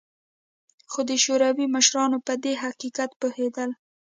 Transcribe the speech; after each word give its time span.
خو 0.91 0.99
د 1.09 1.11
شوروي 1.23 1.65
مشران 1.75 2.11
په 2.27 2.33
دې 2.43 2.53
حقیقت 2.63 3.09
پوهېدل 3.21 3.69